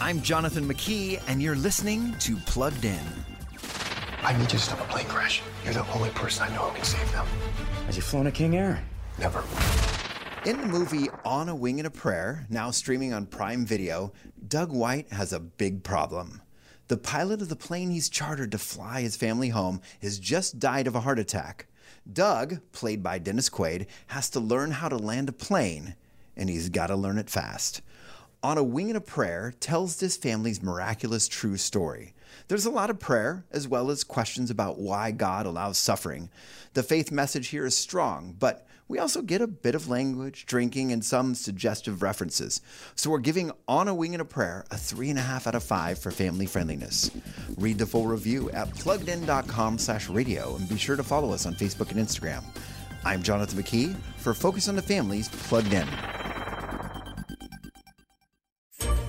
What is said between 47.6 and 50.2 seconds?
the full review at pluggedin.com slash